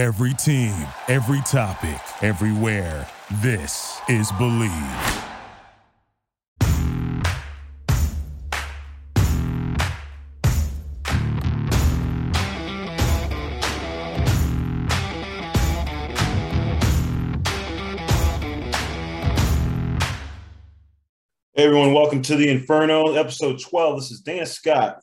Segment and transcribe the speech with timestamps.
[0.00, 0.72] Every team,
[1.08, 3.06] every topic, everywhere.
[3.42, 4.70] This is Believe.
[21.52, 23.96] Hey everyone, welcome to the Inferno, episode 12.
[23.98, 25.02] This is Dana Scott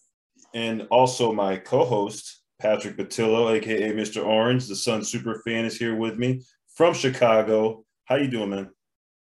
[0.56, 4.26] and also my co-host, Patrick Batillo, aka Mr.
[4.26, 6.42] Orange, the Sun super fan, is here with me
[6.74, 7.86] from Chicago.
[8.06, 8.72] How you doing, man?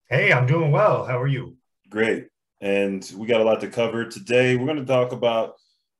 [0.09, 1.05] Hey, I'm doing well.
[1.05, 1.57] How are you?
[1.91, 2.29] Great.
[2.63, 4.57] And we got a lot to cover today.
[4.57, 5.57] We're going to talk about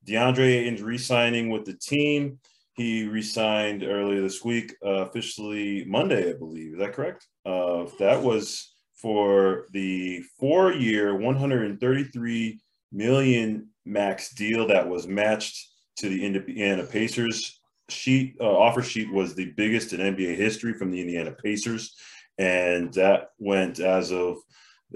[0.07, 2.39] DeAndre Ayton's re-signing with the team.
[2.73, 6.73] He re-signed earlier this week, uh, officially Monday, I believe.
[6.73, 7.27] Is that correct?
[7.45, 12.59] Uh, that was for the four-year, 133
[12.91, 18.35] million max deal that was matched to the Indiana Pacers sheet.
[18.39, 21.95] Uh, offer sheet was the biggest in NBA history from the Indiana Pacers,
[22.37, 24.37] and that went as of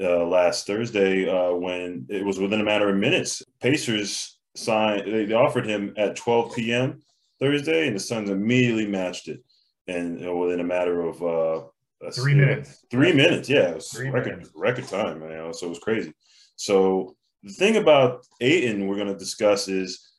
[0.01, 3.43] uh, last Thursday uh, when it was within a matter of minutes.
[3.59, 5.03] Pacers signed.
[5.05, 7.01] They offered him at 12 p.m.
[7.39, 9.43] Thursday, and the Suns immediately matched it,
[9.87, 12.85] and within a matter of uh, three minutes.
[12.89, 13.77] Three minutes, yeah,
[14.11, 14.51] record minutes.
[14.55, 15.53] record time, man.
[15.53, 16.13] So it was crazy.
[16.55, 20.10] So the thing about Ayton we're going to discuss is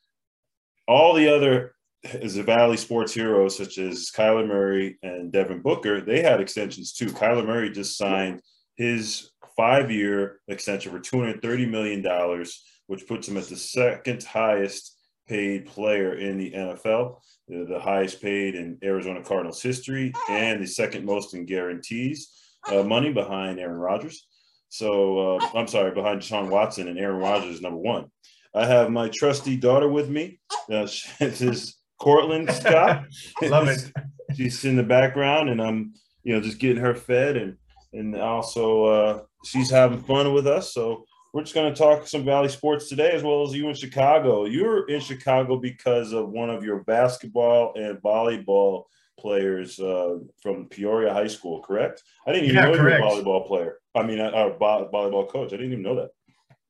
[0.87, 6.01] all the other is the Valley sports heroes such as Kyler Murray and Devin Booker.
[6.01, 7.07] They had extensions too.
[7.07, 8.41] Kyler Murray just signed
[8.75, 14.23] his five-year extension for two hundred thirty million dollars, which puts him at the second
[14.23, 20.61] highest paid player in the NFL, the, the highest paid in Arizona Cardinals history, and
[20.61, 22.29] the second most in guarantees
[22.71, 24.27] uh, money behind Aaron Rodgers.
[24.69, 28.07] So uh, I'm sorry, behind Deshaun Watson and Aaron Rodgers is number one.
[28.55, 30.39] I have my trusty daughter with me.
[30.71, 30.87] Uh,
[31.19, 33.05] this is Cortland Scott.
[33.41, 33.91] Love it.
[34.35, 37.57] she's in the background, and I'm, you know, just getting her fed, and
[37.93, 40.73] and also uh, she's having fun with us.
[40.73, 43.75] So we're just going to talk some Valley sports today, as well as you in
[43.75, 44.45] Chicago.
[44.45, 48.85] You're in Chicago because of one of your basketball and volleyball
[49.19, 52.03] players uh, from Peoria High School, correct?
[52.27, 52.99] I didn't even yeah, know correct.
[52.99, 53.77] you were a volleyball player.
[53.95, 55.53] I mean, our volleyball coach.
[55.53, 56.09] I didn't even know that.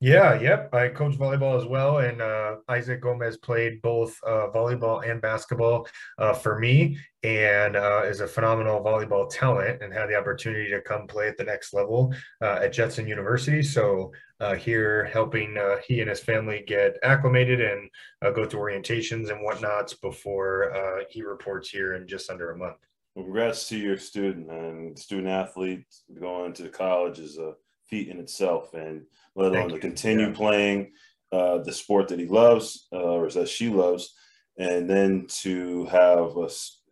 [0.04, 0.76] Yeah, yep.
[0.76, 5.88] I coach volleyball as well, and uh, Isaac Gomez played both uh, volleyball and basketball
[6.18, 10.82] uh, for me, and uh, is a phenomenal volleyball talent, and had the opportunity to
[10.82, 13.64] come play at the next level uh, at Judson University.
[13.64, 15.56] So uh, here, helping
[15.88, 17.90] he and his family get acclimated and
[18.36, 22.76] go through orientations and whatnots before he reports here in just under a month.
[23.16, 25.86] Well, congrats to your student and student athlete
[26.20, 27.54] going to college is a
[27.86, 29.04] feat in itself, and
[29.36, 30.34] let alone to continue yeah.
[30.34, 30.92] playing
[31.32, 34.14] uh, the sport that he loves uh, or that she loves,
[34.58, 36.32] and then to have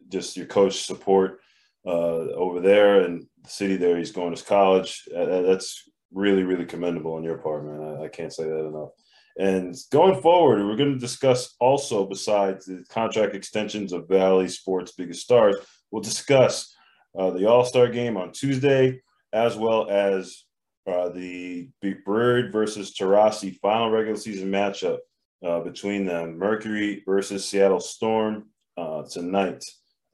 [0.09, 1.39] just your coach support
[1.85, 5.07] uh, over there and the city there he's going to college.
[5.15, 7.81] Uh, that's really, really commendable on your part, man.
[7.81, 8.89] I, I can't say that enough.
[9.37, 14.91] And going forward, we're going to discuss also, besides the contract extensions of Valley Sports'
[14.91, 15.55] biggest stars,
[15.89, 16.75] we'll discuss
[17.17, 20.43] uh, the All Star game on Tuesday, as well as
[20.87, 24.97] uh, the Big Bird versus Taurasi final regular season matchup
[25.45, 28.45] uh, between the Mercury versus Seattle Storm
[28.77, 29.63] uh, tonight,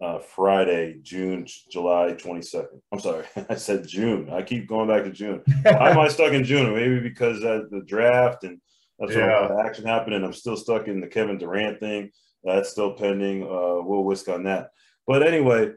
[0.01, 2.67] uh, Friday, June, July 22nd.
[2.91, 4.29] I'm sorry, I said June.
[4.31, 5.41] I keep going back to June.
[5.63, 6.73] Why am I stuck in June?
[6.73, 8.59] Maybe because of the draft and
[8.99, 9.49] that's yeah.
[9.63, 12.11] action happened, and I'm still stuck in the Kevin Durant thing.
[12.43, 13.43] That's still pending.
[13.43, 14.71] Uh, we'll whisk on that.
[15.05, 15.73] But anyway,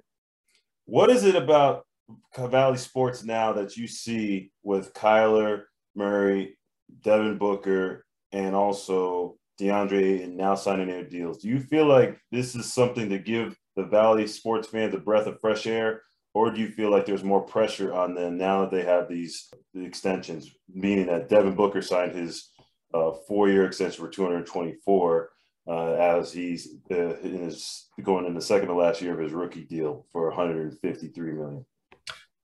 [0.86, 1.84] what is it about
[2.36, 6.56] Valley Sports now that you see with Kyler Murray,
[7.02, 11.38] Devin Booker, and also DeAndre and now signing their deals?
[11.38, 15.26] Do you feel like this is something to give the Valley sports fans a breath
[15.26, 16.02] of fresh air?
[16.32, 19.50] Or do you feel like there's more pressure on them now that they have these
[19.74, 22.50] extensions, meaning that Devin Booker signed his
[22.94, 25.30] uh, four-year extension for 224
[25.68, 29.32] uh, as he's uh, in his going in the second to last year of his
[29.32, 31.66] rookie deal for 153 million.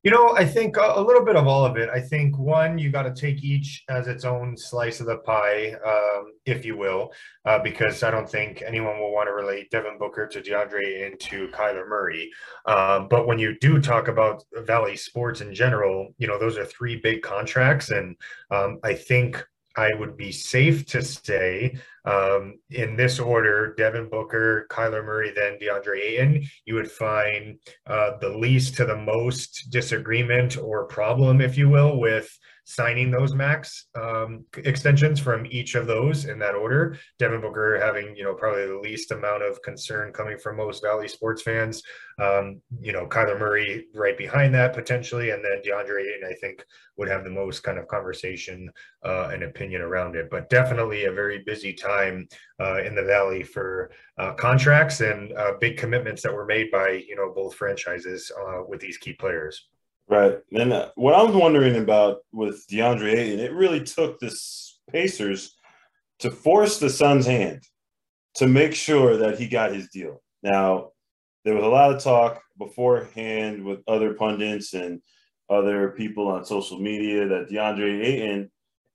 [0.07, 1.89] You know, I think a, little bit of all of it.
[1.89, 5.75] I think one, you got to take each as its own slice of the pie,
[5.85, 7.11] um, if you will,
[7.45, 11.19] uh, because I don't think anyone will want to relate Devin Booker to DeAndre and
[11.19, 12.31] to Kyler Murray.
[12.67, 16.65] Um, but when you do talk about Valley sports in general, you know, those are
[16.65, 17.91] three big contracts.
[17.91, 18.15] And
[18.53, 19.45] um, I think
[19.77, 25.59] I would be safe to say um, in this order, Devin Booker, Kyler Murray, then
[25.61, 31.59] DeAndre Ayton, you would find uh, the least to the most disagreement or problem, if
[31.59, 32.31] you will, with
[32.67, 36.99] signing those max um, extensions from each of those in that order.
[37.17, 41.07] Devin Booker having, you know, probably the least amount of concern coming from most Valley
[41.07, 41.81] sports fans.
[42.21, 46.65] Um, you know, Kyler Murray right behind that potentially, and then DeAndre Ayton, I think,
[46.97, 48.69] would have the most kind of conversation
[49.05, 50.29] uh, and opinion around it.
[50.29, 52.27] But definitely a very busy time
[52.61, 57.05] uh, in the Valley for uh, contracts and uh, big commitments that were made by,
[57.07, 59.69] you know, both franchises uh, with these key players.
[60.09, 60.39] Right.
[60.53, 64.33] And uh, what I was wondering about with DeAndre Ayton, it really took the
[64.91, 65.57] Pacers
[66.21, 67.63] to force the Suns' hand
[68.35, 70.23] to make sure that he got his deal.
[70.45, 70.91] Now,
[71.45, 75.01] there was a lot of talk beforehand with other pundits and
[75.51, 78.51] other people on social media that DeAndre Ayton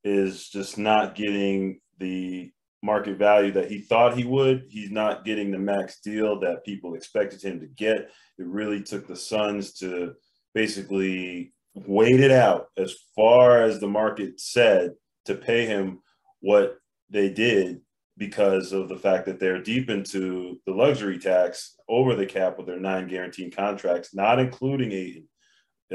[0.06, 4.66] is just not getting the market value that he thought he would.
[4.70, 7.98] He's not getting the max deal that people expected him to get.
[7.98, 10.14] It really took the Suns to–
[10.54, 14.92] basically waited out as far as the market said
[15.26, 16.00] to pay him
[16.42, 16.78] what
[17.10, 17.82] they did
[18.18, 22.68] because of the fact that they're deep into the luxury tax over the cap with
[22.68, 25.30] their nine guaranteed contracts, not including Ayton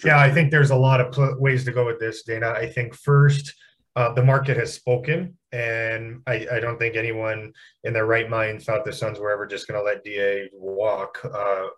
[0.04, 2.50] yeah, I think there's a lot of pl- ways to go with this, Dana.
[2.50, 3.54] I think first,
[3.96, 7.52] uh, the market has spoken, and I, I, don't think anyone
[7.84, 11.24] in their right mind thought the Suns were ever just going to let Da walk
[11.24, 11.68] uh,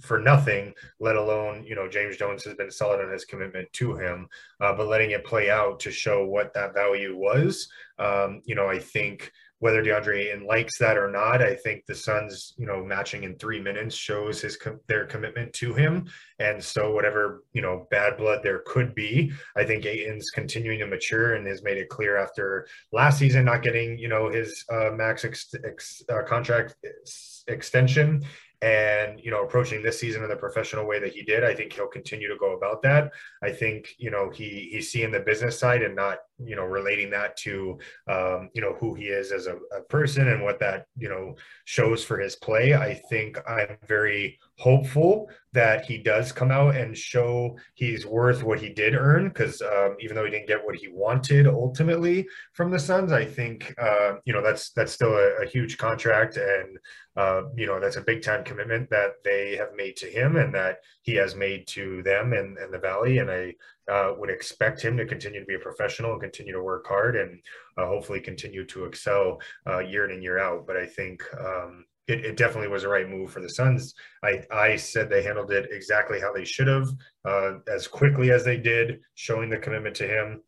[0.00, 0.72] for nothing.
[1.00, 4.28] Let alone, you know, James Jones has been solid on his commitment to him,
[4.60, 7.68] uh, but letting it play out to show what that value was.
[7.98, 11.94] Um, you know, I think whether DeAndre Ayton likes that or not, I think the
[11.94, 16.08] Suns, you know, matching in three minutes shows his their commitment to him.
[16.38, 20.86] And so, whatever you know, bad blood there could be, I think Ayton's continuing to
[20.86, 24.90] mature and has made it clear after last season not getting you know his uh,
[24.92, 28.24] max ex, ex, uh, contract ex, extension
[28.62, 31.72] and you know approaching this season in the professional way that he did i think
[31.72, 33.12] he'll continue to go about that
[33.42, 37.10] i think you know he he's seeing the business side and not you know relating
[37.10, 37.78] that to
[38.08, 41.34] um, you know who he is as a, a person and what that you know
[41.64, 46.96] shows for his play i think i'm very hopeful that he does come out and
[46.96, 50.76] show he's worth what he did earn because um, even though he didn't get what
[50.76, 55.42] he wanted ultimately from the Suns, I think uh, you know that's that's still a,
[55.42, 56.78] a huge contract and
[57.16, 60.54] uh, you know that's a big time commitment that they have made to him and
[60.54, 63.18] that he has made to them and, and the Valley.
[63.18, 63.54] And I
[63.90, 67.16] uh, would expect him to continue to be a professional and continue to work hard
[67.16, 67.40] and
[67.78, 69.38] uh, hopefully continue to excel
[69.68, 70.66] uh, year in and year out.
[70.66, 73.94] But I think um, it, it, definitely was the right move for the Suns.
[74.22, 76.88] I, I said they handled it exactly how they should have,
[77.24, 80.42] uh, as quickly as they did, showing the commitment to him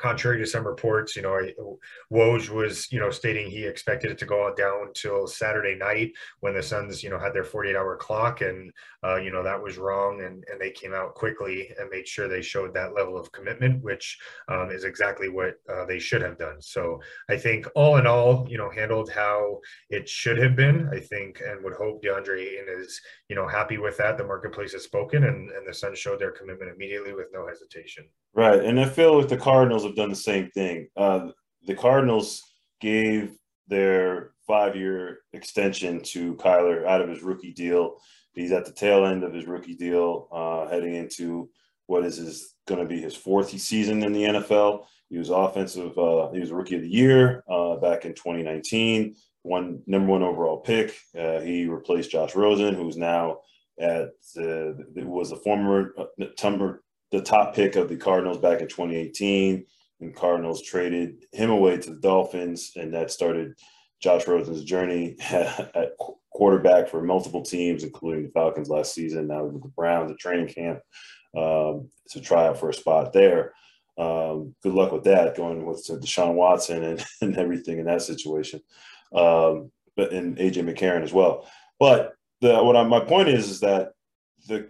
[0.00, 1.38] contrary to some reports, you know,
[2.10, 6.54] Woj was, you know, stating he expected it to go down until Saturday night when
[6.54, 8.40] the Suns, you know, had their 48 hour clock.
[8.40, 8.72] And,
[9.04, 10.22] uh, you know, that was wrong.
[10.22, 13.82] And, and they came out quickly and made sure they showed that level of commitment,
[13.82, 16.60] which um, is exactly what uh, they should have done.
[16.60, 19.60] So I think all in all, you know, handled how
[19.90, 23.78] it should have been, I think, and would hope DeAndre Ayton is, you know, happy
[23.78, 24.18] with that.
[24.18, 28.04] The marketplace has spoken and, and the Suns showed their commitment immediately with no hesitation.
[28.34, 28.58] Right.
[28.58, 30.88] And I feel like the Cardinals have done the same thing.
[30.96, 31.28] Uh,
[31.64, 32.42] the Cardinals
[32.80, 37.98] gave their five year extension to Kyler out of his rookie deal.
[38.32, 41.48] He's at the tail end of his rookie deal, uh, heading into
[41.86, 44.86] what is his going to be his fourth season in the NFL.
[45.08, 45.96] He was offensive.
[45.96, 49.14] Uh, he was rookie of the year uh, back in 2019.
[49.42, 50.96] One number one overall pick.
[51.18, 53.38] Uh, he replaced Josh Rosen, who's now
[53.80, 59.64] at uh, was a former uh, the top pick of the Cardinals back in 2018.
[60.00, 63.52] And Cardinals traded him away to the Dolphins, and that started
[64.00, 65.92] Josh Rosen's journey at
[66.30, 69.28] quarterback for multiple teams, including the Falcons last season.
[69.28, 70.80] Now with the Browns, the training camp
[71.36, 73.52] um, to try out for a spot there.
[73.98, 78.60] Um, good luck with that, going with Deshaun Watson and, and everything in that situation.
[79.12, 81.48] Um, but and AJ McCarron as well.
[81.78, 83.92] But the what I, my point is is that
[84.46, 84.68] the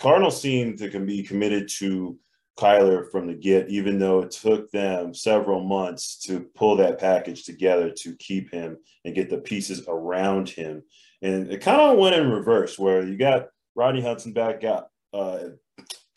[0.00, 2.18] Cardinals seem to can be committed to
[2.58, 7.44] Kyler from the get, even though it took them several months to pull that package
[7.44, 10.82] together to keep him and get the pieces around him.
[11.22, 15.38] And it kind of went in reverse, where you got Rodney Hudson back, got uh,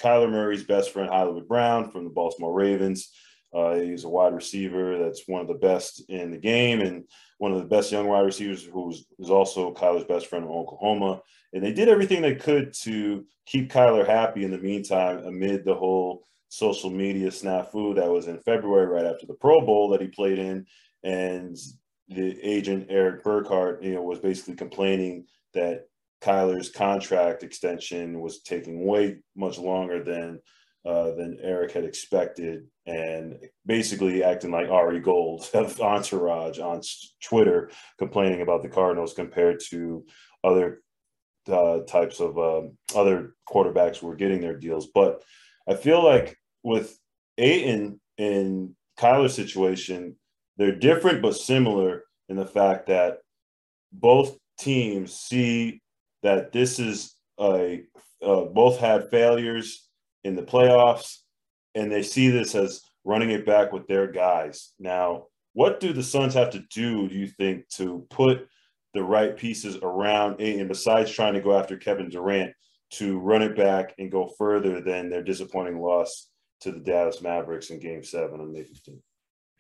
[0.01, 3.11] Kyler Murray's best friend Hollywood Brown from the Baltimore Ravens.
[3.55, 7.05] Uh, he's a wide receiver that's one of the best in the game and
[7.37, 11.21] one of the best young wide receivers who's, who's also Kyler's best friend in Oklahoma.
[11.53, 15.75] And they did everything they could to keep Kyler happy in the meantime amid the
[15.75, 20.07] whole social media snafu that was in February right after the Pro Bowl that he
[20.07, 20.65] played in.
[21.03, 21.57] And
[22.09, 25.85] the agent Erik Burkhardt, you know, was basically complaining that
[26.21, 30.39] Kyler's contract extension was taking way much longer than
[30.85, 36.81] uh, than Erik had expected, and basically acting like Ari Gold of Entourage on
[37.23, 40.05] Twitter, complaining about the Cardinals compared to
[40.43, 40.81] other
[41.47, 42.61] uh, types of uh,
[42.95, 44.87] other quarterbacks who were getting their deals.
[44.93, 45.23] But
[45.67, 46.97] I feel like with
[47.37, 50.15] Ayton and Kyler's situation,
[50.57, 53.19] they're different but similar in the fact that
[53.91, 55.81] both teams see
[56.23, 57.83] that this is a
[58.23, 59.84] uh, both had failures
[60.25, 61.19] in the playoffs,
[61.75, 64.73] and they see this as running it back with their guys.
[64.79, 68.47] Now, what do the Suns have to do, do you think, to put
[68.95, 72.53] the right pieces around Ayton besides trying to go after Kevin Durant
[72.93, 76.29] to run it back and go further than their disappointing loss
[76.61, 79.01] to the Dallas Mavericks in game seven on May 15th?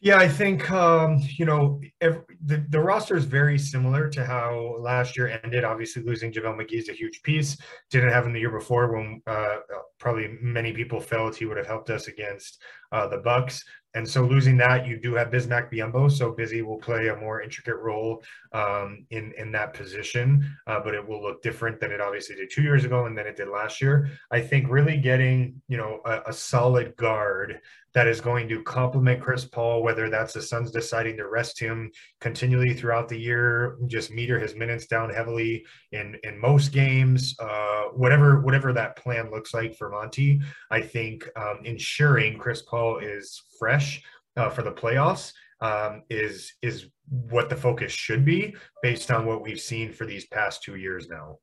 [0.01, 4.75] Yeah, I think um, you know every, the the roster is very similar to how
[4.79, 5.63] last year ended.
[5.63, 7.57] Obviously, losing JaVale McGee is a huge piece.
[7.89, 9.57] Didn't have him the year before when uh,
[9.99, 12.61] probably many people felt he would have helped us against
[12.91, 13.63] uh, the Bucks.
[13.95, 16.11] And so losing that, you do have Bismack Biyombo.
[16.11, 18.21] So Busy will play a more intricate role
[18.51, 22.51] um, in in that position, uh, but it will look different than it obviously did
[22.51, 24.09] two years ago and than it did last year.
[24.31, 27.61] I think really getting you know a, a solid guard
[27.93, 31.89] that is going to complement Chris Paul, whether that's the Suns deciding to rest him
[32.19, 37.83] continually throughout the year, just meter his minutes down heavily in in most games, uh,
[37.93, 40.41] whatever whatever that plan looks like for Monty.
[40.71, 44.01] I think um, ensuring Chris Paul is fresh
[44.37, 49.41] uh, for the playoffs um, is is what the focus should be based on what
[49.41, 51.37] we've seen for these past two years now.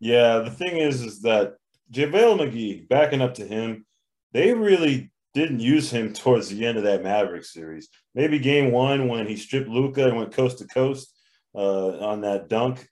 [0.00, 1.54] Yeah, the thing is, is that
[1.92, 3.86] JaVale McGee backing up to him,
[4.32, 7.88] they really didn't use him towards the end of that Maverick series.
[8.14, 11.12] Maybe game one when he stripped Luka and went coast to coast
[11.54, 12.86] uh, on that dunk,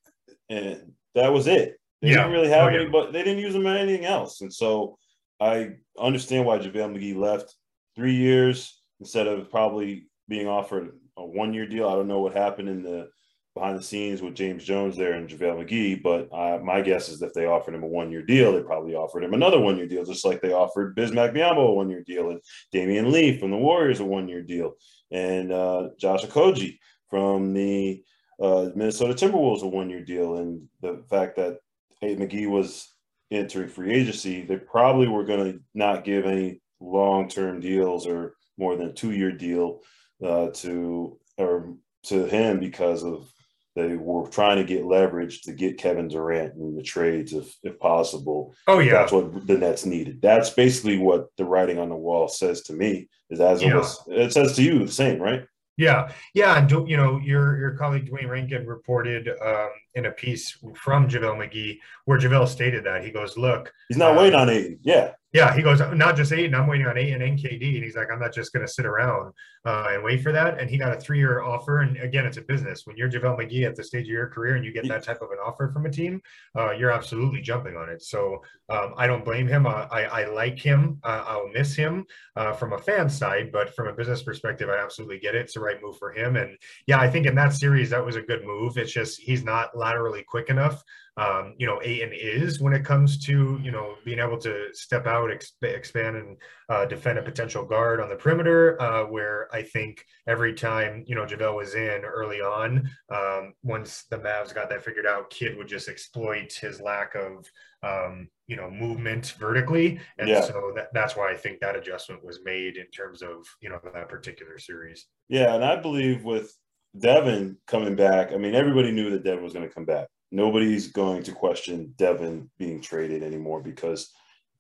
[0.49, 1.79] and that was it.
[2.03, 2.17] They yeah.
[2.17, 2.91] didn't really have oh, any, yeah.
[2.91, 4.41] but they didn't use him on anything else.
[4.41, 4.99] And so
[5.41, 7.55] I understand why JaVale McGee left
[7.97, 11.89] three years instead of probably being offered a one year deal.
[11.89, 13.09] I don't know what happened in the
[13.55, 17.21] behind the scenes with James Jones there and JaVale McGee, but uh, my guess is
[17.21, 19.87] if they offered him a one year deal, they probably offered him another one year
[19.87, 22.41] deal, just like they offered Bismack Biyombo a one year deal and
[22.75, 24.75] Damion Lee from the Warriors a one year deal
[25.11, 26.79] and uh, Josh Okogie
[27.11, 28.03] from the
[28.41, 30.39] uh, Minnesota Timberwolves a one year deal.
[30.39, 31.59] And the fact that
[32.03, 32.89] hey, McGee was
[33.31, 38.35] entering free agency, they probably were going to not give any long term deals or
[38.59, 39.81] more than a two year deal
[40.23, 43.33] uh, to or to him because of
[43.75, 47.79] they were trying to get leverage to get Kevin Durant in the trades if, if
[47.79, 48.55] possible.
[48.67, 50.21] Oh yeah, that's what the Nets needed.
[50.21, 53.09] That's basically what the writing on the wall says to me.
[53.31, 53.71] Is as yeah.
[53.71, 55.45] it was, it says to you the same, right?
[55.79, 60.57] Yeah, yeah, and you know your your colleague Dwayne Rankin reported um, in a piece
[60.75, 64.79] from JaVale McGee where JaVale stated that he goes, "Look, he's not waiting on Ayton.
[64.83, 67.77] Yeah, yeah, he goes, not just Ayton, I'm waiting on Ayton and NKD.
[67.77, 69.33] And he's like, I'm not just going to sit around
[69.65, 70.61] uh, and wait for that.
[70.61, 71.81] And he got a three year offer.
[71.81, 72.87] And again, it's a business.
[72.87, 75.23] When you're JaVale McGee at the stage of your career and you get that type
[75.23, 76.21] of an offer from a team,
[76.59, 78.03] uh, you're absolutely jumping on it.
[78.03, 79.67] So um, I don't blame him.
[79.67, 80.99] I, I, I like him.
[81.03, 82.05] Uh, I'll miss him
[82.37, 85.43] uh, from a fan side, but from a business perspective, I absolutely get it.
[85.43, 86.37] It's the right move for him.
[86.37, 88.77] And yeah, I think in that series, that was a good move.
[88.77, 90.83] It's just he's not laterally quick enough
[91.19, 95.07] um, you know, Ayton is when it comes to, you know, being able to step
[95.07, 96.37] out, exp- expand, and
[96.71, 98.81] uh, defend a potential guard on the perimeter.
[98.81, 104.05] Uh, where I think every time, you know, JaVale was in early on, um, once
[104.11, 107.47] the Mavs got that figured out, Kidd would just exploit his lack of,
[107.83, 110.01] um, you know, movement vertically.
[110.19, 110.41] And yeah.
[110.41, 113.81] so that, that's why I think that adjustment was made in terms of, you know,
[113.93, 115.07] that particular series.
[115.29, 115.55] Yeah.
[115.55, 116.57] And I believe with
[116.99, 120.89] Devin coming back, I mean, everybody knew that Devin was going to come back nobody's
[120.89, 124.11] going to question Devin being traded anymore because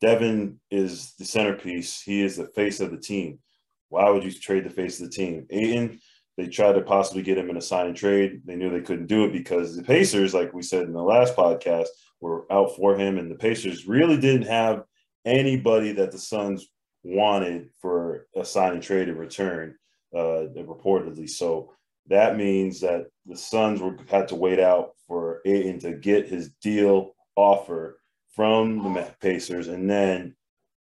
[0.00, 2.00] Devin is the centerpiece.
[2.00, 3.40] He is the face of the team.
[3.88, 5.46] Why would you trade the face of the team?
[5.50, 5.98] Ayton
[6.36, 8.42] They tried to possibly get him in a sign and trade.
[8.44, 11.34] They knew they couldn't do it because the Pacers, like we said in the last
[11.34, 11.88] podcast,
[12.20, 14.84] were out for him, and the Pacers really didn't have
[15.24, 16.68] anybody that the Suns
[17.02, 19.74] wanted for a sign and trade in return,
[20.14, 21.28] uh, reportedly.
[21.28, 21.72] So
[22.08, 26.50] that means that the Suns were had to wait out for Ayton to get his
[26.62, 28.00] deal offer
[28.34, 30.34] from the Pacers, and then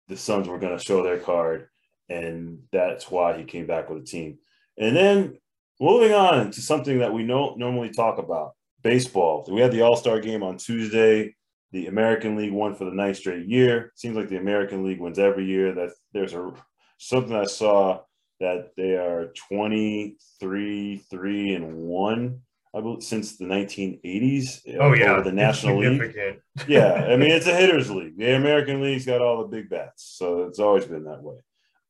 [0.09, 1.69] the Suns were going to show their card,
[2.09, 4.39] and that's why he came back with a team.
[4.79, 5.39] And then
[5.81, 9.47] moving on to something that we don't normally talk about baseball.
[9.51, 11.35] We had the All Star game on Tuesday.
[11.73, 13.93] The American League won for the ninth straight year.
[13.95, 15.73] Seems like the American League wins every year.
[15.73, 16.53] That there's a
[16.99, 18.01] something I saw
[18.41, 22.41] that they are 23, 3, and 1
[22.75, 24.61] I believe, since the 1980s.
[24.69, 25.21] Uh, oh, yeah.
[25.21, 26.15] The National League.
[26.69, 27.07] yeah.
[27.11, 28.17] I mean, it's a hitters league.
[28.17, 30.05] The American League's got all the big bats.
[30.17, 31.39] So it's always been that way.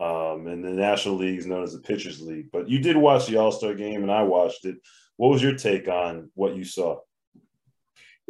[0.00, 2.50] Um, and the National League is known as the Pitchers League.
[2.50, 4.76] But you did watch the All Star game, and I watched it.
[5.16, 7.00] What was your take on what you saw?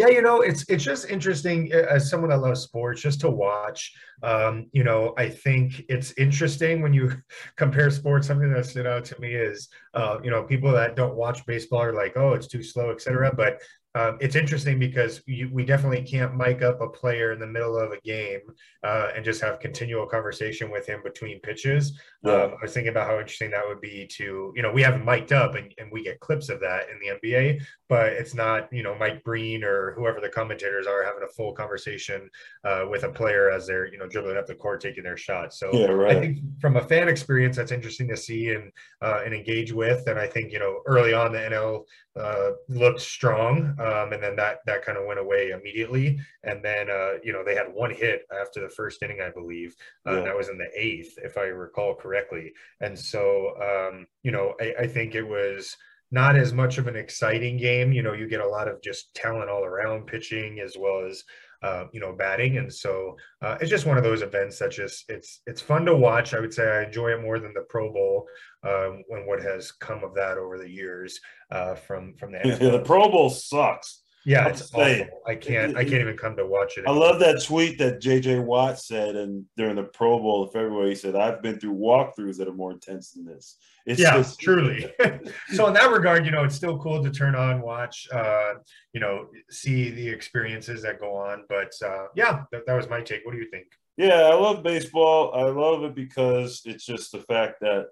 [0.00, 3.92] Yeah, you know, it's it's just interesting as someone that loves sports, just to watch.
[4.22, 7.12] Um, you know, I think it's interesting when you
[7.56, 8.26] compare sports.
[8.26, 11.82] Something that stood out to me is, uh, you know, people that don't watch baseball
[11.82, 13.30] are like, oh, it's too slow, etc.
[13.36, 13.60] But
[13.94, 17.76] um, it's interesting because you, we definitely can't mic up a player in the middle
[17.76, 18.40] of a game
[18.84, 21.98] uh, and just have continual conversation with him between pitches.
[22.22, 22.34] Yeah.
[22.34, 25.04] Um, I was thinking about how interesting that would be to, you know, we haven't
[25.04, 28.72] mic'd up and, and we get clips of that in the NBA, but it's not,
[28.72, 32.30] you know, Mike Breen or whoever the commentators are having a full conversation
[32.64, 35.52] uh, with a player as they're, you know, dribbling up the court, taking their shot.
[35.52, 36.16] So yeah, right.
[36.16, 38.70] I think from a fan experience, that's interesting to see and,
[39.02, 40.06] uh, and engage with.
[40.06, 41.84] And I think, you know, early on the NL
[42.18, 46.18] uh, looked strong, um, and then that that kind of went away immediately.
[46.42, 49.76] And then uh, you know they had one hit after the first inning, I believe.
[50.06, 50.24] Uh, yeah.
[50.24, 52.52] That was in the eighth, if I recall correctly.
[52.80, 55.76] And so um, you know I, I think it was
[56.10, 57.92] not as much of an exciting game.
[57.92, 61.22] You know, you get a lot of just talent all around pitching as well as
[61.62, 62.58] uh, you know, batting.
[62.58, 65.96] And so uh, it's just one of those events that just it's it's fun to
[65.96, 66.34] watch.
[66.34, 68.26] I would say I enjoy it more than the Pro Bowl
[68.62, 72.40] um, and what has come of that over the years uh, from from the.
[72.44, 73.99] Yeah, the Pro Bowl sucks.
[74.26, 75.06] Yeah, it's awful.
[75.26, 75.76] I can't.
[75.76, 76.84] I can't even come to watch it.
[76.86, 80.90] I love that tweet that JJ Watt said, and during the Pro Bowl in February,
[80.90, 83.56] he said, "I've been through walkthroughs that are more intense than this."
[83.86, 84.92] It's yeah, just, truly.
[85.54, 88.54] so in that regard, you know, it's still cool to turn on, watch, uh,
[88.92, 91.44] you know, see the experiences that go on.
[91.48, 93.24] But uh, yeah, that, that was my take.
[93.24, 93.66] What do you think?
[93.96, 95.32] Yeah, I love baseball.
[95.34, 97.86] I love it because it's just the fact that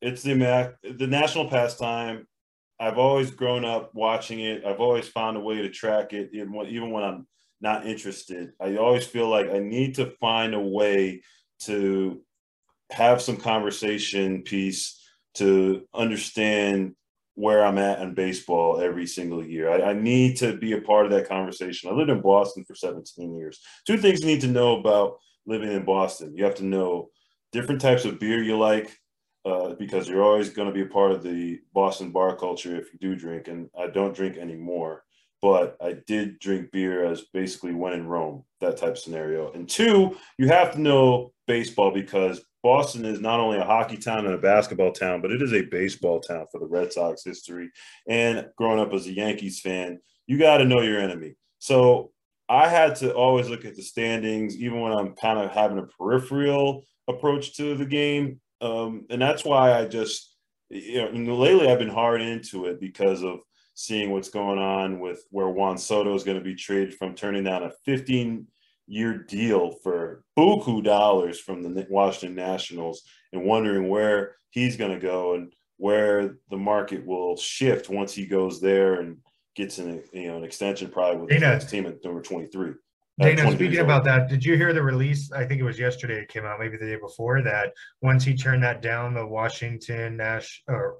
[0.00, 2.26] it's the mac, the national pastime
[2.80, 4.64] I've always grown up watching it.
[4.64, 7.26] I've always found a way to track it, even when, even when I'm
[7.60, 8.52] not interested.
[8.60, 11.22] I always feel like I need to find a way
[11.60, 12.20] to
[12.90, 15.00] have some conversation piece
[15.34, 16.94] to understand
[17.34, 19.70] where I'm at in baseball every single year.
[19.70, 21.90] I, I, need to be a part of that conversation.
[21.90, 23.60] I lived in Boston for 17 years.
[23.86, 26.36] Two things you need to know about living in Boston.
[26.36, 27.10] You have to know
[27.50, 28.96] different types of beer you like
[29.44, 32.92] uh, because you're always going to be a part of the Boston bar culture if
[32.92, 33.48] you do drink.
[33.48, 35.04] And I don't drink anymore,
[35.42, 39.52] but I did drink beer as basically when in Rome, that type of scenario.
[39.52, 44.24] And two, you have to know baseball because Boston is not only a hockey town
[44.24, 47.70] and a basketball town, but it is a baseball town for the Red Sox history.
[48.08, 51.34] And growing up as a Yankees fan, you got to know your enemy.
[51.58, 52.12] So
[52.48, 55.86] I had to always look at the standings, even when I'm kind of having a
[55.86, 60.34] peripheral approach to the game um, and that's why I just,
[60.70, 63.40] you know, lately I've been hard into it because of
[63.74, 67.44] seeing what's going on with where Juan Soto is going to be traded from turning
[67.44, 68.46] down a 15
[68.86, 75.00] year deal for buku dollars from the Washington Nationals and wondering where he's going to
[75.00, 79.16] go and where the market will shift once he goes there and
[79.56, 82.72] gets an you know an extension probably with the next team at number 23.
[83.20, 85.30] Dana, speaking about that, did you hear the release?
[85.30, 87.72] I think it was yesterday it came out, maybe the day before that.
[88.02, 90.96] Once he turned that down, the Washington Nash or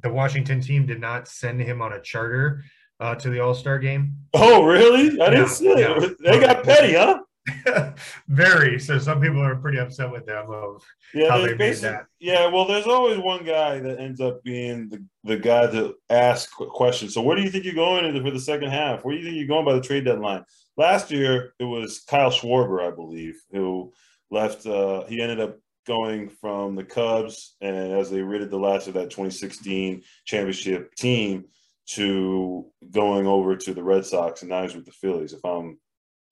[0.00, 2.64] the Washington team did not send him on a charter
[3.00, 4.14] uh, to the All Star game.
[4.32, 5.20] Oh, really?
[5.20, 6.16] I didn't see it.
[6.20, 7.20] They got petty, huh?
[8.28, 8.78] Very.
[8.78, 10.82] So some people are pretty upset with them of
[11.14, 12.06] yeah, how they made that.
[12.18, 16.50] Yeah, well, there's always one guy that ends up being the, the guy to ask
[16.50, 17.14] questions.
[17.14, 19.04] So where do you think you're going for the second half?
[19.04, 20.44] Where do you think you're going by the trade deadline?
[20.78, 23.92] Last year it was Kyle Schwarber, I believe, who
[24.30, 24.64] left.
[24.64, 28.94] Uh, he ended up going from the Cubs, and as they rated the last of
[28.94, 31.46] that 2016 championship team,
[31.88, 35.78] to going over to the Red Sox, and now he's with the Phillies, if I'm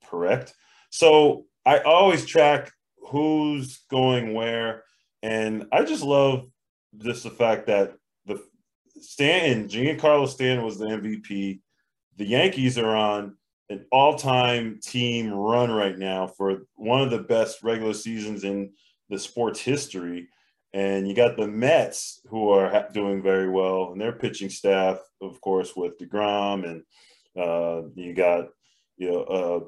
[0.05, 0.55] correct.
[0.91, 4.85] So I always track who's going where,
[5.23, 6.47] and I just love
[6.99, 7.95] just the fact that
[8.27, 8.41] the
[9.01, 11.61] Stanton, Giancarlo Stanton was the MVP.
[12.17, 13.37] The Yankees are on
[13.69, 18.73] an all-time team run right now for one of the best regular seasons in
[19.11, 20.29] the sports history.
[20.73, 25.41] And you got the Mets who are doing very well, and their pitching staff, of
[25.41, 26.83] course, with deGrom, and
[27.37, 28.49] uh, you got
[28.99, 29.61] you know uh,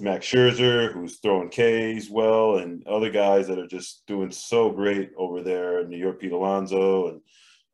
[0.00, 5.12] Max Scherzer who's throwing K's well, and other guys that are just doing so great
[5.16, 5.86] over there.
[5.86, 7.20] New York, Pete Alonso, and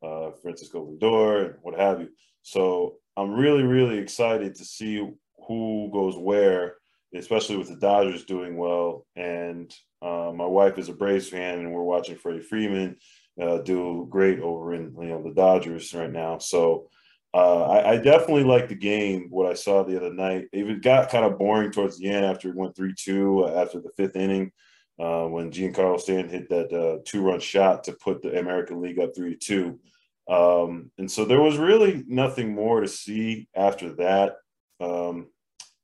[0.01, 2.09] uh, Francisco Lindor, and what have you.
[2.41, 5.09] So I'm really, really excited to see
[5.47, 6.75] who goes where,
[7.13, 9.05] especially with the Dodgers doing well.
[9.15, 12.97] And uh, my wife is a Braves fan, and we're watching Freddie Freeman
[13.41, 16.37] uh, do great over in you know the Dodgers right now.
[16.39, 16.89] So
[17.33, 19.27] uh, I, I, definitely like the game.
[19.29, 22.49] What I saw the other night, it got kind of boring towards the end after
[22.49, 24.51] it went three two uh, after the fifth inning.
[24.99, 29.15] Uh, when Giancarlo Stanton hit that uh, two-run shot to put the American League up
[29.15, 29.79] three to two,
[30.27, 34.37] um, and so there was really nothing more to see after that.
[34.79, 35.27] Um,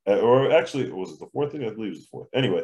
[0.06, 1.70] or actually, was it the fourth inning?
[1.70, 2.28] I believe it was the fourth.
[2.34, 2.64] Anyway,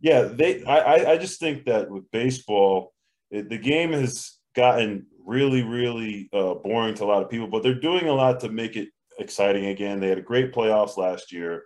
[0.00, 0.64] yeah, they.
[0.64, 2.92] I I just think that with baseball,
[3.30, 7.62] it, the game has gotten really really uh, boring to a lot of people, but
[7.62, 10.00] they're doing a lot to make it exciting again.
[10.00, 11.64] They had a great playoffs last year,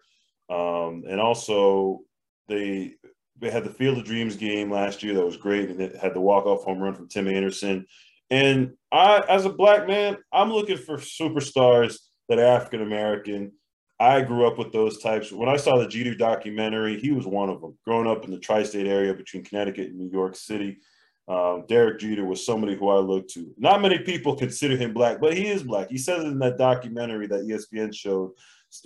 [0.51, 2.01] um, and also
[2.49, 2.95] they
[3.41, 6.15] they had the Field of Dreams game last year that was great, and it had
[6.15, 7.87] the walk off home run from Tim Anderson.
[8.31, 13.53] And I, as a black man, I'm looking for superstars that are African American
[14.01, 15.33] I grew up with those types.
[15.33, 17.77] When I saw the Jeter documentary, he was one of them.
[17.85, 20.79] Growing up in the tri-state area between Connecticut and New York City,
[21.27, 23.53] um, Derek Jeter was somebody who I looked to.
[23.59, 25.91] Not many people consider him black, but he is black.
[25.91, 28.31] He says in that documentary that ESPN showed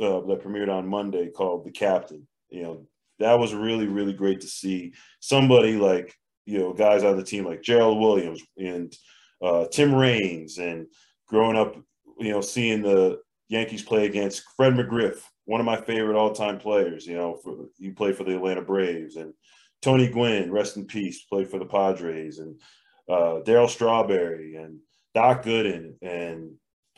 [0.01, 2.87] uh, that premiered on Monday called "The Captain." You know,
[3.21, 7.45] that was really really great to see somebody like you know guys on the team
[7.45, 8.93] like Gerald Williams and
[9.41, 10.87] uh, Tim Raines and
[11.27, 11.77] growing up,
[12.19, 13.21] you know, seeing the
[13.53, 17.07] Yankees play against Fred McGriff, one of my favorite all-time players.
[17.07, 19.35] You know, for, he played for the Atlanta Braves, and
[19.83, 22.61] Tony Gwynn, rest in peace, played for the Padres, and
[23.09, 24.79] uh, Darryl Strawberry, and
[25.15, 26.53] Doc Gooden, and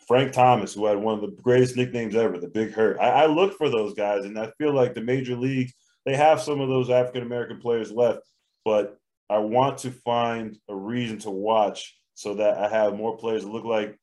[0.07, 2.99] Frank Thomas, who had one of the greatest nicknames ever, the Big Hurt.
[3.01, 5.73] I, I look for those guys, and I feel like the major leagues
[6.05, 8.21] they have some of those African American players left,
[8.65, 8.99] but
[9.31, 13.51] I want to find a reason to watch so that I have more players that
[13.51, 13.99] look like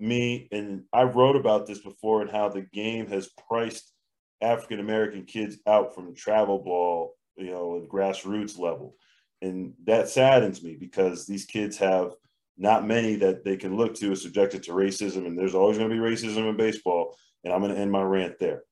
[0.00, 3.92] me, and I wrote about this before and how the game has priced
[4.40, 8.94] African American kids out from travel ball, you know, grassroots level.
[9.42, 12.12] And that saddens me because these kids have
[12.56, 15.90] not many that they can look to as subjected to racism, and there's always going
[15.90, 17.16] to be racism in baseball.
[17.44, 18.62] And I'm going to end my rant there.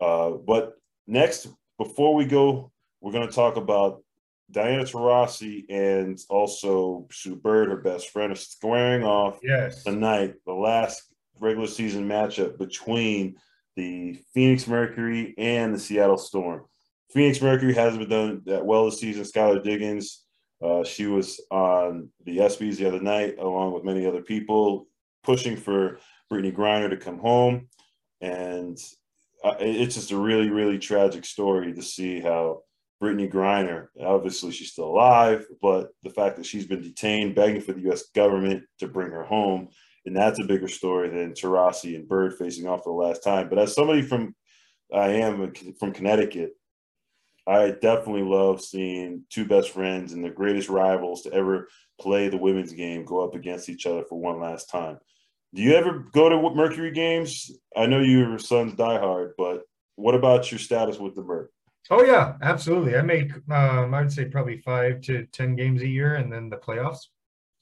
[0.00, 0.74] Uh, but
[1.06, 4.02] next, before we go, we're going to talk about
[4.50, 9.84] Diana Taurasi and also Sue Bird, her best friend, are squaring off yes.
[9.84, 11.02] tonight, the last
[11.38, 13.36] regular season matchup between
[13.76, 16.64] the Phoenix Mercury and the Seattle Storm.
[17.10, 19.24] Phoenix Mercury hasn't been done that well this season.
[19.24, 20.24] Skylar Diggins,
[20.62, 24.86] uh, she was on the ESPYS the other night, along with many other people,
[25.22, 25.98] pushing for
[26.30, 27.68] Brittney Griner to come home.
[28.20, 28.78] And
[29.42, 32.62] uh, it's just a really, really tragic story to see how
[33.02, 33.88] Brittney Griner.
[34.00, 38.04] Obviously, she's still alive, but the fact that she's been detained, begging for the U.S.
[38.14, 39.68] government to bring her home,
[40.06, 43.48] and that's a bigger story than Taurasi and Bird facing off for the last time.
[43.48, 44.34] But as somebody from,
[44.94, 46.52] I am from Connecticut,
[47.46, 51.68] I definitely love seeing two best friends and the greatest rivals to ever
[52.00, 54.98] play the women's game go up against each other for one last time.
[55.54, 57.50] Do you ever go to Mercury games?
[57.76, 59.62] I know your son's diehard, but
[59.96, 61.50] what about your status with the Merc?
[61.88, 62.96] Oh yeah, absolutely.
[62.96, 66.48] I make um, I would say probably five to ten games a year, and then
[66.48, 67.08] the playoffs.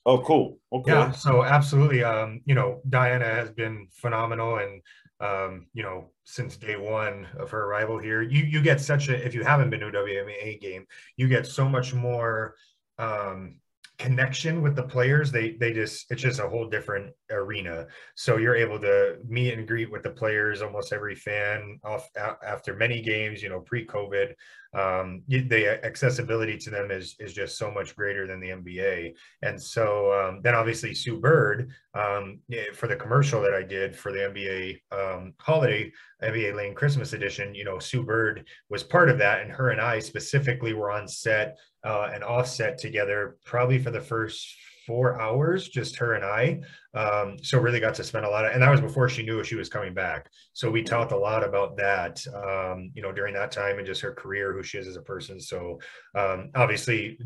[0.05, 0.59] Oh, cool.
[0.73, 0.91] Okay.
[0.91, 1.11] Yeah.
[1.13, 2.03] So absolutely.
[2.03, 4.83] Um, you know, Diana has been phenomenal, and
[5.21, 9.27] um, you know, since day one of her arrival here, you you get such a
[9.27, 12.55] if you haven't been to a WNBA game, you get so much more
[12.99, 13.61] um
[13.99, 17.87] connection with the players they they just it's just a whole different arena.
[18.15, 22.75] So you're able to meet and greet with the players almost every fan off after
[22.75, 24.35] many games you know pre-covid
[24.75, 29.15] um, the accessibility to them is is just so much greater than the NBA.
[29.43, 32.41] And so um, then obviously Sue Bird um,
[32.75, 35.91] for the commercial that I did for the NBA um, holiday
[36.23, 39.81] NBA Lane Christmas edition, you know, Sue Bird was part of that, and her and
[39.81, 44.55] I specifically were on set uh, and offset together probably for the first
[44.89, 46.61] four hours, just her and I.
[46.95, 49.45] Um, so really got to spend a lot of, and that was before she knew
[49.45, 50.31] she was coming back.
[50.55, 54.01] So we talked a lot about that, um, you know, during that time and just
[54.01, 55.39] her career, who she is as a person.
[55.39, 55.79] So
[56.15, 57.19] um, obviously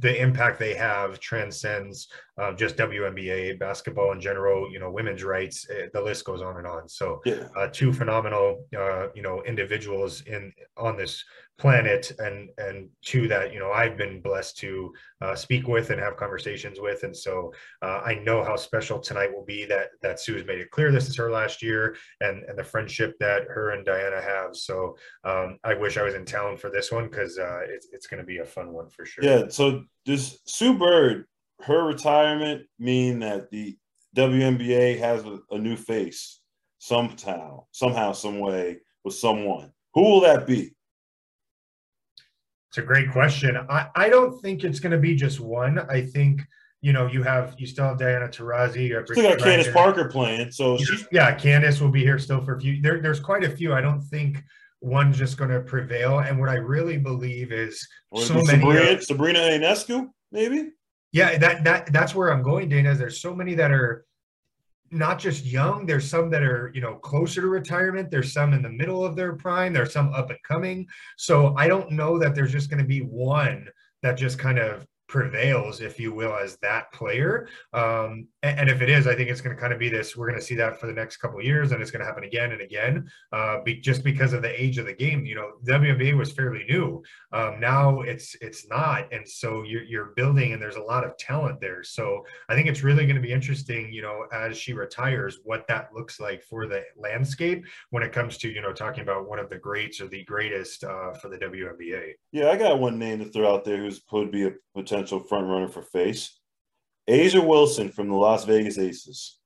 [0.00, 4.72] the impact they have transcends uh, just WNBA basketball in general.
[4.72, 5.66] You know, women's rights.
[5.70, 6.88] Eh, the list goes on and on.
[6.88, 7.48] So, yeah.
[7.56, 11.22] uh, two phenomenal, uh, you know, individuals in on this
[11.62, 16.00] planet, and and two that you know I've been blessed to uh, speak with and
[16.00, 19.64] have conversations with, and so uh, I know how special tonight will be.
[19.64, 22.64] That that Sue has made it clear this is her last year, and and the
[22.64, 24.56] friendship that her and Diana have.
[24.56, 28.08] So, um, I wish I was in town for this one because uh, it's it's
[28.08, 29.24] going to be a fun one for sure.
[29.24, 29.44] Yeah.
[29.48, 31.26] So does Sue Bird
[31.60, 33.78] her retirement mean that the
[34.16, 36.40] WNBA has a, a new face
[36.78, 39.70] somehow, somehow, some way with someone?
[39.94, 40.74] Who will that be?
[42.72, 43.54] It's a great question.
[43.68, 45.78] I, I don't think it's going to be just one.
[45.90, 46.40] I think
[46.80, 48.88] you know you have you still have Diana Taurasi.
[48.88, 51.34] You still got Candace Parker playing, so she's yeah.
[51.34, 52.80] Candace will be here still for a few.
[52.80, 53.74] There, there's quite a few.
[53.74, 54.42] I don't think
[54.80, 56.20] one's just going to prevail.
[56.20, 60.70] And what I really believe is so many Sabrina, Sabrina Ionescu, maybe.
[61.12, 62.92] Yeah, that that that's where I'm going, Dana.
[62.92, 64.06] Is there's so many that are
[64.92, 65.86] not just young.
[65.86, 68.10] There's some that are you know closer to retirement.
[68.10, 69.72] There's some in the middle of their prime.
[69.72, 70.86] There's some up and coming.
[71.16, 73.68] So I don't know that there's just going to be one
[74.02, 77.46] that just kind of prevails, if you will, as that player.
[77.72, 80.16] Um, and, and, if it is, I think it's going to kind of be this.
[80.16, 82.24] We're going to see that for the next couple years, and it's going to happen
[82.24, 85.26] again and again, uh, be, just because of the age of the game.
[85.26, 87.02] You know, WNBA was fairly new.
[87.32, 91.16] Um, now it's it's not, and so you're you're building, and there's a lot of
[91.18, 91.82] talent there.
[91.82, 93.92] So I think it's really going to be interesting.
[93.92, 98.38] You know, as she retires, what that looks like for the landscape when it comes
[98.38, 101.38] to you know talking about one of the greats or the greatest uh, for the
[101.38, 102.12] WNBA.
[102.32, 105.26] Yeah, I got one name to throw out there who's could be a potential potential
[105.26, 106.38] front runner for face.
[107.08, 109.38] A'ja Wilson from the Las Vegas Aces.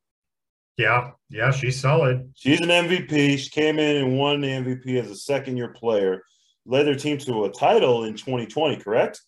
[0.77, 2.31] Yeah, yeah, she's solid.
[2.35, 3.39] She's an MVP.
[3.39, 6.23] She came in and won the MVP as a second year player.
[6.67, 9.23] Led their team to a title in 2020, correct?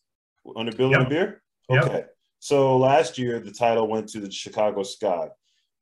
[0.57, 1.09] Under Billy yep.
[1.09, 1.43] Beer?
[1.71, 1.93] Okay.
[1.93, 2.11] Yep.
[2.41, 5.29] So last year, the title went to the Chicago Sky.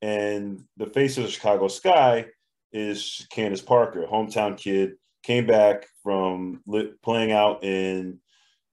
[0.01, 2.27] And the face of the Chicago Sky
[2.71, 6.61] is Candace Parker, hometown kid, came back from
[7.03, 8.19] playing out in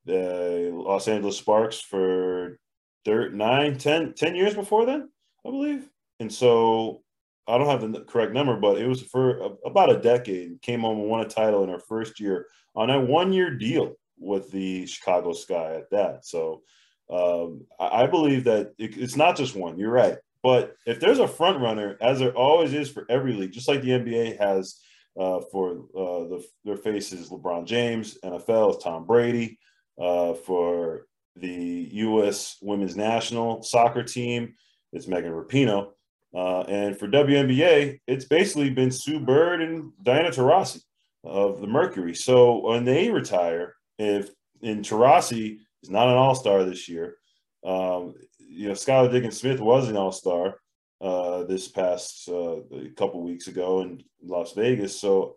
[0.04, 2.58] the Los Angeles Sparks for
[3.04, 5.08] third, nine, 10, 10 years before then,
[5.46, 5.88] I believe.
[6.20, 7.02] And so
[7.46, 10.60] I don't have the correct number, but it was for about a decade.
[10.62, 13.94] Came home and won a title in her first year on a one year deal
[14.18, 16.24] with the Chicago Sky at that.
[16.24, 16.62] So
[17.10, 19.78] um, I believe that it, it's not just one.
[19.78, 20.16] You're right.
[20.42, 23.82] But if there's a front runner, as there always is for every league, just like
[23.82, 24.80] the NBA has
[25.18, 29.58] uh, for uh, the, their faces, LeBron James, NFL is Tom Brady,
[29.98, 32.56] uh, for the U.S.
[32.62, 34.54] Women's National Soccer Team,
[34.92, 35.90] it's Megan Rapinoe.
[36.34, 40.82] Uh, and for WNBA, it's basically been Sue Bird and Diana Taurasi
[41.22, 42.14] of the Mercury.
[42.14, 44.30] So when they retire, if
[44.60, 47.16] in Taurasi is not an All Star this year,
[47.64, 50.56] um, you know Skylar Diggins Smith was an All Star
[51.00, 52.56] uh, this past uh,
[52.96, 55.00] couple weeks ago in Las Vegas.
[55.00, 55.36] So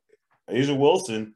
[0.50, 1.36] A'ja Wilson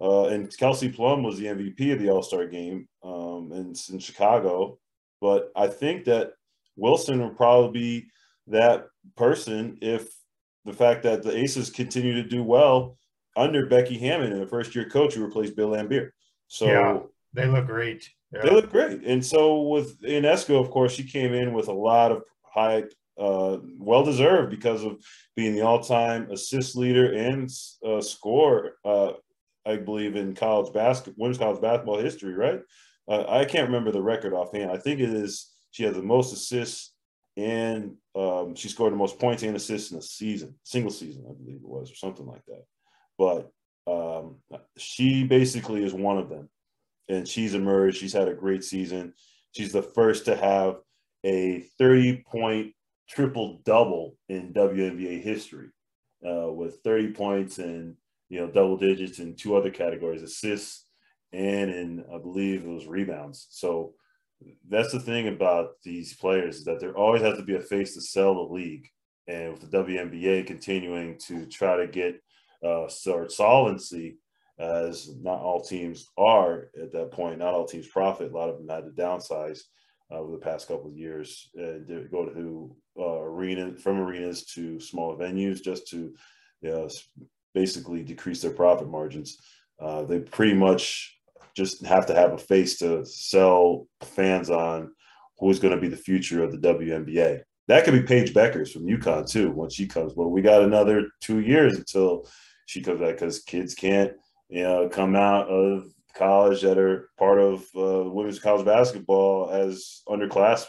[0.00, 3.98] uh, and Kelsey Plum was the MVP of the All Star game um, in, in
[3.98, 4.78] Chicago.
[5.20, 6.32] But I think that
[6.76, 8.06] Wilson will probably be
[8.48, 10.08] that person if
[10.64, 12.96] the fact that the Aces continue to do well
[13.36, 16.10] under Becky Hammon, and the first year coach who replaced Bill Laimbeer.
[16.48, 16.98] So yeah,
[17.32, 18.08] they look great.
[18.32, 18.42] Yeah.
[18.42, 19.02] They look great.
[19.04, 23.58] And so with Ionescu, of course, she came in with a lot of hype, uh,
[23.78, 25.02] well deserved because of
[25.36, 27.50] being the all time assist leader and
[27.86, 29.12] uh, score uh,
[29.66, 32.60] I believe, in college basketball, women's college basketball history, right?
[33.08, 34.70] Uh, I can't remember the record offhand.
[34.70, 36.92] I think it is she has the most assists
[37.36, 41.32] and um, she scored the most points and assists in a season, single season, I
[41.32, 42.64] believe it was, or something like that.
[43.18, 43.50] But
[43.90, 44.36] um,
[44.76, 46.50] she basically is one of them,
[47.08, 47.96] and she's emerged.
[47.98, 49.14] She's had a great season.
[49.52, 50.76] She's the first to have
[51.24, 52.74] a 30 point
[53.08, 55.68] triple double in WNBA history
[56.26, 57.96] uh, with 30 points and
[58.32, 60.86] you know, double digits in two other categories, assists
[61.34, 63.46] and in I believe it was rebounds.
[63.50, 63.92] So
[64.66, 67.92] that's the thing about these players is that there always has to be a face
[67.92, 68.88] to sell the league.
[69.28, 72.22] And with the WNBA continuing to try to get
[72.66, 74.16] uh, sort solvency,
[74.58, 78.32] as not all teams are at that point, not all teams profit.
[78.32, 79.60] A lot of them had to downsize
[80.10, 84.80] uh, over the past couple of years and go to uh, arena from arenas to
[84.80, 86.14] smaller venues just to
[86.62, 86.88] you know,
[87.54, 89.38] basically decrease their profit margins.
[89.80, 91.16] Uh, they pretty much
[91.54, 94.92] just have to have a face to sell fans on
[95.38, 97.42] who's going to be the future of the WNBA.
[97.68, 100.14] that could be Paige Bueckers from UConn too when she comes.
[100.14, 102.26] But we got another two years until
[102.66, 104.12] she comes back because kids can't,
[104.48, 105.84] you know, come out of
[106.14, 110.64] college that are part of uh, women's college basketball as underclass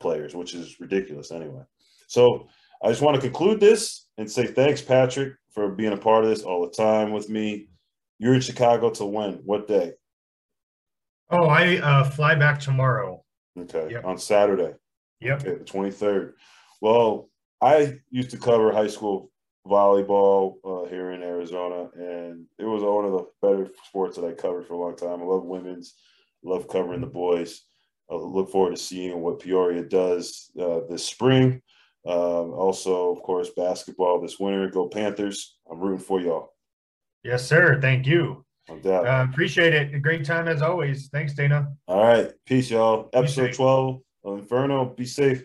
[0.00, 1.62] players, which is ridiculous anyway.
[2.06, 2.48] So
[2.82, 6.30] I just want to conclude this and say thanks, Patrick, for being a part of
[6.30, 7.68] this all the time with me.
[8.18, 9.34] You're in Chicago to when?
[9.44, 9.92] What day?
[11.30, 13.24] Oh, I uh, fly back tomorrow.
[13.56, 14.04] Okay, yep.
[14.04, 14.74] on Saturday.
[15.20, 15.40] Yep.
[15.40, 16.32] Okay, the 23rd.
[16.80, 17.30] Well,
[17.62, 19.30] I used to cover high school
[19.66, 24.32] volleyball uh, here in Arizona, and it was one of the better sports that I
[24.32, 25.20] covered for a long time.
[25.20, 25.94] I love women's,
[26.42, 27.62] love covering the boys.
[28.10, 31.62] I look forward to seeing what Peoria does uh, this spring.
[32.08, 34.70] Um, also, of course, basketball this winter.
[34.70, 35.58] Go Panthers!
[35.70, 36.54] I'm rooting for y'all.
[37.22, 37.78] Yes, sir.
[37.80, 38.44] Thank you.
[38.84, 39.94] No uh, appreciate it.
[39.94, 41.08] A great time as always.
[41.08, 41.68] Thanks, Dana.
[41.86, 42.32] All right.
[42.46, 43.10] Peace, y'all.
[43.12, 44.86] Episode 12 of Inferno.
[44.86, 45.44] Be safe.